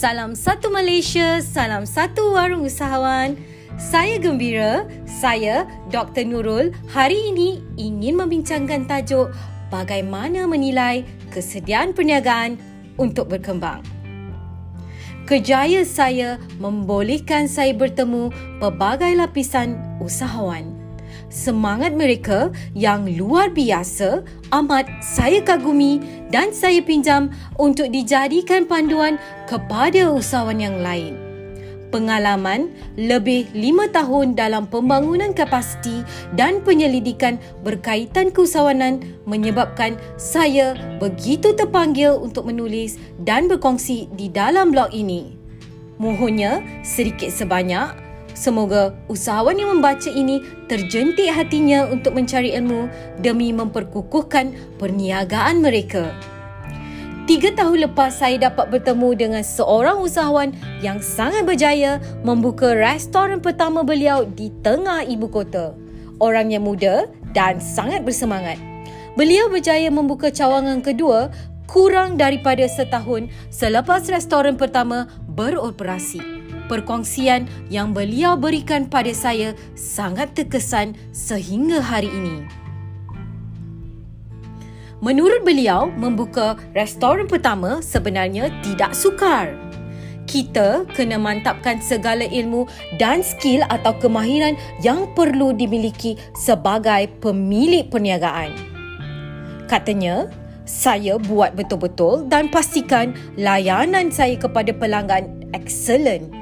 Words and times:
Salam 0.00 0.32
satu 0.32 0.72
Malaysia, 0.72 1.44
salam 1.44 1.84
satu 1.84 2.32
warung 2.32 2.64
usahawan. 2.64 3.36
Saya 3.76 4.16
gembira, 4.16 4.88
saya 5.04 5.68
Dr. 5.92 6.24
Nurul 6.24 6.72
hari 6.88 7.28
ini 7.28 7.60
ingin 7.76 8.16
membincangkan 8.16 8.88
tajuk 8.88 9.28
bagaimana 9.68 10.48
menilai 10.48 11.04
kesediaan 11.28 11.92
perniagaan 11.92 12.56
untuk 12.96 13.28
berkembang. 13.28 13.84
Kejaya 15.28 15.84
saya 15.84 16.40
membolehkan 16.56 17.44
saya 17.44 17.76
bertemu 17.76 18.32
pelbagai 18.56 19.12
lapisan 19.20 19.76
usahawan 20.00 20.79
semangat 21.30 21.94
mereka 21.94 22.50
yang 22.74 23.06
luar 23.06 23.48
biasa 23.48 24.26
amat 24.50 24.90
saya 25.00 25.40
kagumi 25.40 26.02
dan 26.28 26.50
saya 26.50 26.82
pinjam 26.82 27.30
untuk 27.56 27.88
dijadikan 27.88 28.66
panduan 28.66 29.16
kepada 29.46 30.10
usahawan 30.10 30.58
yang 30.58 30.78
lain. 30.82 31.16
Pengalaman 31.90 32.70
lebih 32.94 33.50
lima 33.50 33.90
tahun 33.90 34.38
dalam 34.38 34.70
pembangunan 34.70 35.34
kapasiti 35.34 36.06
dan 36.38 36.62
penyelidikan 36.62 37.34
berkaitan 37.66 38.30
keusahawanan 38.30 39.02
menyebabkan 39.26 39.98
saya 40.14 40.78
begitu 41.02 41.50
terpanggil 41.50 42.14
untuk 42.14 42.46
menulis 42.46 42.94
dan 43.26 43.50
berkongsi 43.50 44.06
di 44.14 44.30
dalam 44.30 44.70
blog 44.70 44.94
ini. 44.94 45.34
Mohonnya 45.98 46.62
sedikit 46.86 47.34
sebanyak 47.34 48.09
Semoga 48.32 48.94
usahawan 49.10 49.58
yang 49.58 49.78
membaca 49.78 50.08
ini 50.08 50.40
terjentik 50.70 51.28
hatinya 51.30 51.86
untuk 51.90 52.14
mencari 52.16 52.54
ilmu 52.54 52.88
demi 53.20 53.50
memperkukuhkan 53.50 54.78
perniagaan 54.78 55.60
mereka. 55.60 56.10
Tiga 57.30 57.54
tahun 57.54 57.86
lepas 57.86 58.18
saya 58.18 58.50
dapat 58.50 58.74
bertemu 58.74 59.14
dengan 59.14 59.42
seorang 59.46 60.02
usahawan 60.02 60.50
yang 60.82 60.98
sangat 60.98 61.46
berjaya 61.46 62.02
membuka 62.26 62.74
restoran 62.74 63.38
pertama 63.38 63.86
beliau 63.86 64.26
di 64.26 64.50
tengah 64.66 65.06
ibu 65.06 65.30
kota. 65.30 65.70
Orang 66.18 66.50
yang 66.50 66.66
muda 66.66 67.06
dan 67.30 67.62
sangat 67.62 68.02
bersemangat. 68.02 68.58
Beliau 69.14 69.46
berjaya 69.46 69.94
membuka 69.94 70.34
cawangan 70.34 70.82
kedua 70.82 71.30
kurang 71.70 72.18
daripada 72.18 72.66
setahun 72.66 73.30
selepas 73.54 74.10
restoran 74.10 74.58
pertama 74.58 75.06
beroperasi 75.30 76.39
perkongsian 76.70 77.50
yang 77.66 77.90
beliau 77.90 78.38
berikan 78.38 78.86
pada 78.86 79.10
saya 79.10 79.58
sangat 79.74 80.38
terkesan 80.38 80.94
sehingga 81.10 81.82
hari 81.82 82.06
ini. 82.06 82.46
Menurut 85.02 85.42
beliau, 85.42 85.90
membuka 85.90 86.54
restoran 86.76 87.26
pertama 87.26 87.82
sebenarnya 87.82 88.52
tidak 88.62 88.92
sukar. 88.94 89.56
Kita 90.28 90.86
kena 90.94 91.18
mantapkan 91.18 91.82
segala 91.82 92.22
ilmu 92.22 92.68
dan 93.00 93.24
skill 93.24 93.66
atau 93.66 93.96
kemahiran 93.98 94.54
yang 94.84 95.10
perlu 95.18 95.50
dimiliki 95.56 96.14
sebagai 96.38 97.10
pemilik 97.18 97.88
perniagaan. 97.90 98.54
Katanya, 99.66 100.30
saya 100.68 101.18
buat 101.18 101.58
betul-betul 101.58 102.30
dan 102.30 102.46
pastikan 102.46 103.10
layanan 103.34 104.12
saya 104.14 104.38
kepada 104.38 104.70
pelanggan 104.70 105.50
excellent. 105.50 106.39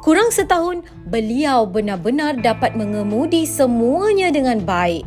Kurang 0.00 0.32
setahun, 0.32 0.80
beliau 1.12 1.68
benar-benar 1.68 2.40
dapat 2.40 2.72
mengemudi 2.72 3.44
semuanya 3.44 4.32
dengan 4.32 4.64
baik. 4.64 5.04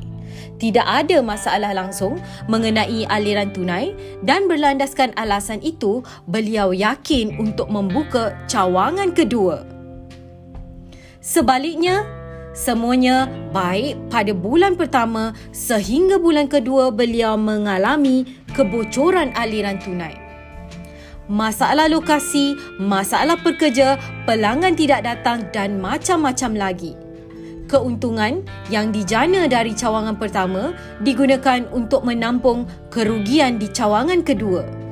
Tidak 0.61 0.85
ada 0.85 1.17
masalah 1.25 1.73
langsung 1.73 2.21
mengenai 2.45 3.09
aliran 3.09 3.49
tunai 3.49 3.97
dan 4.21 4.45
berlandaskan 4.45 5.09
alasan 5.17 5.57
itu, 5.65 6.05
beliau 6.29 6.77
yakin 6.77 7.41
untuk 7.41 7.73
membuka 7.73 8.37
cawangan 8.45 9.17
kedua. 9.17 9.65
Sebaliknya, 11.25 12.05
semuanya 12.53 13.25
baik 13.49 13.97
pada 14.13 14.29
bulan 14.29 14.77
pertama 14.77 15.33
sehingga 15.49 16.21
bulan 16.21 16.45
kedua 16.45 16.93
beliau 16.93 17.33
mengalami 17.33 18.29
kebocoran 18.53 19.33
aliran 19.33 19.81
tunai 19.81 20.22
masalah 21.31 21.87
lokasi, 21.87 22.55
masalah 22.79 23.39
pekerja, 23.39 23.95
pelanggan 24.27 24.75
tidak 24.75 25.03
datang 25.07 25.47
dan 25.55 25.79
macam-macam 25.79 26.51
lagi. 26.55 26.93
Keuntungan 27.67 28.43
yang 28.67 28.91
dijana 28.91 29.47
dari 29.47 29.71
cawangan 29.73 30.19
pertama 30.19 30.75
digunakan 31.01 31.63
untuk 31.71 32.03
menampung 32.03 32.67
kerugian 32.91 33.57
di 33.57 33.71
cawangan 33.71 34.21
kedua. 34.21 34.83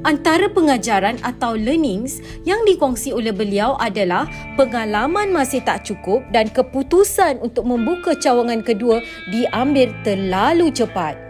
Antara 0.00 0.48
pengajaran 0.48 1.20
atau 1.20 1.52
learnings 1.60 2.24
yang 2.48 2.64
dikongsi 2.64 3.12
oleh 3.12 3.36
beliau 3.36 3.76
adalah 3.76 4.24
pengalaman 4.56 5.28
masih 5.28 5.60
tak 5.60 5.84
cukup 5.84 6.24
dan 6.32 6.48
keputusan 6.48 7.36
untuk 7.44 7.68
membuka 7.68 8.16
cawangan 8.16 8.64
kedua 8.64 9.04
diambil 9.28 9.92
terlalu 10.00 10.72
cepat. 10.72 11.29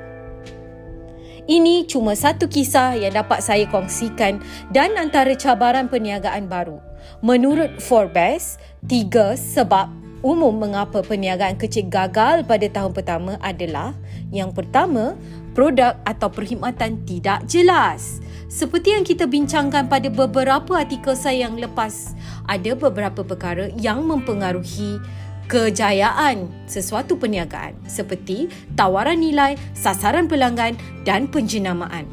Ini 1.51 1.83
cuma 1.91 2.15
satu 2.15 2.47
kisah 2.47 2.95
yang 2.95 3.11
dapat 3.11 3.43
saya 3.43 3.67
kongsikan 3.67 4.39
dan 4.71 4.95
antara 4.95 5.35
cabaran 5.35 5.91
perniagaan 5.91 6.47
baru. 6.47 6.79
Menurut 7.27 7.83
Forbes, 7.83 8.55
tiga 8.87 9.35
sebab 9.35 9.91
umum 10.23 10.55
mengapa 10.55 11.03
perniagaan 11.03 11.59
kecil 11.59 11.91
gagal 11.91 12.47
pada 12.47 12.71
tahun 12.71 12.95
pertama 12.95 13.35
adalah 13.43 13.99
yang 14.31 14.55
pertama, 14.55 15.19
produk 15.51 15.99
atau 16.07 16.31
perkhidmatan 16.31 17.03
tidak 17.03 17.43
jelas. 17.51 18.23
Seperti 18.47 18.95
yang 18.95 19.03
kita 19.03 19.27
bincangkan 19.27 19.91
pada 19.91 20.07
beberapa 20.07 20.79
artikel 20.79 21.19
saya 21.19 21.51
yang 21.51 21.59
lepas, 21.59 22.15
ada 22.47 22.79
beberapa 22.79 23.27
perkara 23.27 23.75
yang 23.75 24.07
mempengaruhi 24.07 25.03
kejayaan 25.51 26.47
sesuatu 26.71 27.19
perniagaan 27.19 27.75
seperti 27.91 28.47
tawaran 28.79 29.19
nilai, 29.19 29.59
sasaran 29.75 30.31
pelanggan 30.31 30.79
dan 31.03 31.27
penjenamaan. 31.27 32.07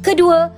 Kedua, 0.00 0.48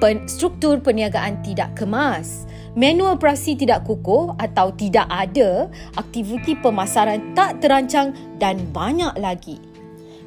pen- 0.00 0.24
struktur 0.24 0.80
perniagaan 0.80 1.44
tidak 1.44 1.76
kemas. 1.76 2.48
Menu 2.72 3.10
operasi 3.10 3.58
tidak 3.58 3.84
kukuh 3.84 4.38
atau 4.40 4.72
tidak 4.72 5.04
ada, 5.10 5.68
aktiviti 5.98 6.56
pemasaran 6.56 7.36
tak 7.36 7.60
terancang 7.60 8.14
dan 8.40 8.56
banyak 8.72 9.12
lagi. 9.20 9.60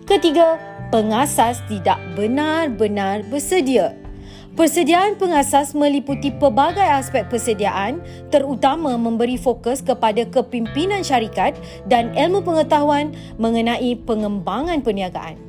Ketiga, 0.06 0.60
pengasas 0.92 1.64
tidak 1.72 1.98
benar-benar 2.14 3.24
bersedia. 3.32 4.01
Persediaan 4.52 5.16
pengasas 5.16 5.72
meliputi 5.72 6.28
pelbagai 6.28 6.84
aspek 6.84 7.24
persediaan 7.32 8.04
terutama 8.36 9.00
memberi 9.00 9.40
fokus 9.40 9.80
kepada 9.80 10.28
kepimpinan 10.28 11.08
syarikat 11.08 11.56
dan 11.88 12.12
ilmu 12.20 12.44
pengetahuan 12.44 13.16
mengenai 13.40 13.96
pengembangan 14.04 14.84
perniagaan. 14.84 15.40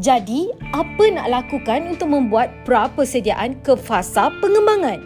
Jadi, 0.00 0.48
apa 0.72 1.04
nak 1.12 1.28
lakukan 1.28 1.92
untuk 1.92 2.08
membuat 2.08 2.50
pra-persediaan 2.64 3.60
ke 3.60 3.76
fasa 3.76 4.32
pengembangan? 4.40 5.04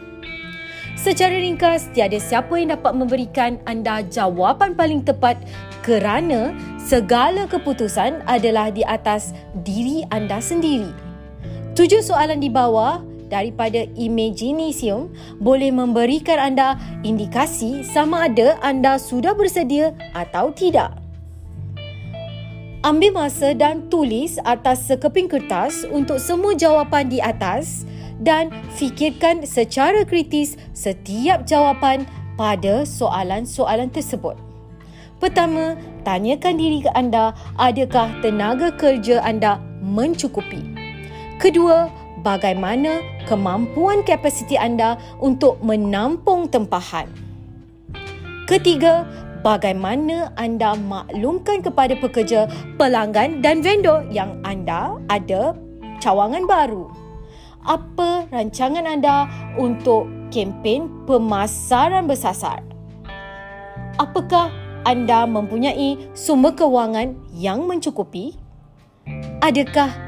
Secara 0.95 1.35
ringkas, 1.35 1.91
tiada 1.91 2.17
siapa 2.23 2.63
yang 2.63 2.79
dapat 2.79 2.95
memberikan 2.95 3.59
anda 3.67 4.07
jawapan 4.07 4.79
paling 4.79 5.03
tepat 5.03 5.35
kerana 5.83 6.55
segala 6.79 7.51
keputusan 7.51 8.23
adalah 8.31 8.71
di 8.71 8.87
atas 8.87 9.35
diri 9.67 10.07
anda 10.15 10.39
sendiri. 10.39 11.08
Tujuh 11.79 12.03
soalan 12.03 12.43
di 12.43 12.51
bawah 12.51 12.99
daripada 13.31 13.87
Imaginisium 13.95 15.15
boleh 15.39 15.71
memberikan 15.71 16.51
anda 16.51 16.75
indikasi 17.07 17.87
sama 17.87 18.27
ada 18.27 18.59
anda 18.67 18.99
sudah 18.99 19.31
bersedia 19.31 19.95
atau 20.11 20.51
tidak. 20.51 20.91
Ambil 22.83 23.15
masa 23.15 23.55
dan 23.55 23.87
tulis 23.87 24.43
atas 24.43 24.91
sekeping 24.91 25.31
kertas 25.31 25.87
untuk 25.87 26.19
semua 26.19 26.59
jawapan 26.59 27.07
di 27.07 27.23
atas 27.23 27.87
dan 28.19 28.51
fikirkan 28.75 29.47
secara 29.47 30.03
kritis 30.03 30.59
setiap 30.75 31.47
jawapan 31.47 32.03
pada 32.35 32.83
soalan-soalan 32.83 33.87
tersebut. 33.95 34.35
Pertama, 35.23 35.79
tanyakan 36.03 36.59
diri 36.59 36.83
anda 36.99 37.39
adakah 37.55 38.11
tenaga 38.19 38.75
kerja 38.75 39.23
anda 39.23 39.63
mencukupi. 39.79 40.78
Kedua, 41.39 41.87
bagaimana 42.27 42.99
kemampuan 43.31 44.03
kapasiti 44.03 44.59
anda 44.59 44.99
untuk 45.23 45.63
menampung 45.63 46.51
tempahan. 46.51 47.07
Ketiga, 48.51 49.07
bagaimana 49.47 50.35
anda 50.35 50.75
maklumkan 50.75 51.63
kepada 51.63 51.95
pekerja, 51.95 52.51
pelanggan 52.75 53.39
dan 53.39 53.63
vendor 53.63 54.03
yang 54.11 54.35
anda 54.43 54.99
ada 55.07 55.55
cawangan 56.03 56.43
baru. 56.43 56.91
Apa 57.63 58.27
rancangan 58.35 58.83
anda 58.83 59.31
untuk 59.55 60.11
kempen 60.35 60.91
pemasaran 61.07 62.11
bersasar? 62.11 62.67
Apakah 63.95 64.51
anda 64.83 65.23
mempunyai 65.23 66.03
sumber 66.19 66.51
kewangan 66.51 67.15
yang 67.31 67.63
mencukupi? 67.63 68.35
Adakah 69.39 70.08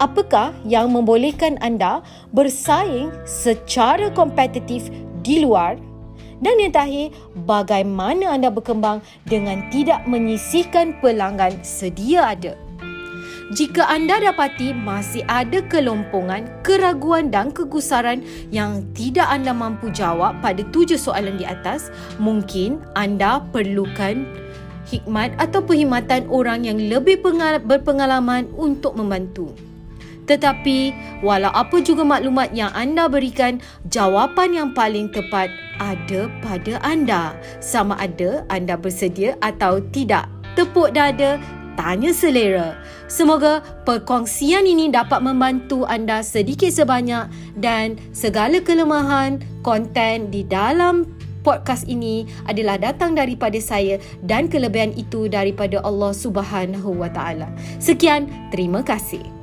Apakah 0.00 0.56
yang 0.64 0.96
membolehkan 0.96 1.60
anda 1.60 2.00
bersaing 2.32 3.12
secara 3.28 4.08
kompetitif 4.16 4.88
di 5.20 5.44
luar? 5.44 5.76
Dan 6.40 6.56
yang 6.56 6.72
terakhir, 6.72 7.12
bagaimana 7.44 8.32
anda 8.32 8.48
berkembang 8.48 9.04
dengan 9.28 9.68
tidak 9.68 10.08
menyisihkan 10.08 10.96
pelanggan 11.04 11.60
sedia 11.60 12.32
ada? 12.32 12.56
Jika 13.52 13.84
anda 13.92 14.16
dapati 14.24 14.72
masih 14.72 15.20
ada 15.28 15.60
kelompongan, 15.68 16.48
keraguan 16.64 17.28
dan 17.28 17.52
kegusaran 17.52 18.24
yang 18.48 18.80
tidak 18.96 19.28
anda 19.28 19.52
mampu 19.52 19.92
jawab 19.92 20.40
pada 20.40 20.64
tujuh 20.72 20.96
soalan 20.96 21.36
di 21.36 21.44
atas, 21.44 21.92
mungkin 22.16 22.80
anda 22.96 23.44
perlukan 23.52 24.24
hikmat 24.88 25.36
atau 25.36 25.60
perkhidmatan 25.60 26.24
orang 26.32 26.64
yang 26.64 26.80
lebih 26.88 27.20
berpengalaman 27.68 28.48
untuk 28.56 28.96
membantu. 28.96 29.52
Tetapi, 30.30 30.94
walau 31.26 31.50
apa 31.50 31.82
juga 31.82 32.06
maklumat 32.06 32.54
yang 32.54 32.70
anda 32.70 33.10
berikan, 33.10 33.58
jawapan 33.90 34.54
yang 34.54 34.68
paling 34.70 35.10
tepat 35.10 35.50
ada 35.82 36.30
pada 36.38 36.78
anda. 36.86 37.34
Sama 37.58 37.98
ada 37.98 38.46
anda 38.46 38.78
bersedia 38.78 39.34
atau 39.42 39.82
tidak. 39.90 40.30
Tepuk 40.54 40.94
dada, 40.94 41.42
tanya 41.74 42.14
selera. 42.14 42.78
Semoga 43.10 43.58
perkongsian 43.82 44.70
ini 44.70 44.86
dapat 44.86 45.18
membantu 45.18 45.82
anda 45.90 46.22
sedikit 46.22 46.70
sebanyak 46.70 47.26
dan 47.58 47.98
segala 48.14 48.62
kelemahan 48.62 49.42
konten 49.66 50.30
di 50.30 50.46
dalam 50.46 51.10
podcast 51.40 51.88
ini 51.88 52.28
adalah 52.44 52.76
datang 52.76 53.16
daripada 53.16 53.56
saya 53.58 53.96
dan 54.22 54.46
kelebihan 54.46 54.92
itu 54.94 55.26
daripada 55.26 55.80
Allah 55.80 56.12
Subhanahu 56.12 57.00
Wa 57.00 57.10
Taala. 57.10 57.48
Sekian, 57.80 58.28
terima 58.52 58.84
kasih. 58.84 59.39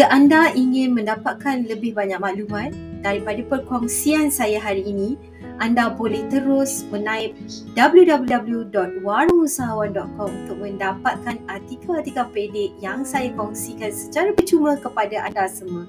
Jika 0.00 0.16
anda 0.16 0.48
ingin 0.56 0.96
mendapatkan 0.96 1.68
lebih 1.68 1.92
banyak 1.92 2.16
maklumat 2.24 2.72
daripada 3.04 3.44
perkongsian 3.44 4.32
saya 4.32 4.56
hari 4.56 4.80
ini, 4.88 5.20
anda 5.60 5.92
boleh 5.92 6.24
terus 6.32 6.88
menaip 6.88 7.36
www.warungusahawan.com 7.76 10.30
untuk 10.32 10.56
mendapatkan 10.56 11.36
artikel-artikel 11.52 12.24
pendek 12.32 12.72
yang 12.80 13.04
saya 13.04 13.28
kongsikan 13.36 13.92
secara 13.92 14.32
percuma 14.32 14.80
kepada 14.80 15.20
anda 15.20 15.44
semua. 15.52 15.84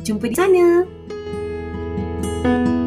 Jumpa 0.00 0.24
di 0.24 0.36
sana. 0.40 0.88
thank 2.40 2.72
you 2.72 2.83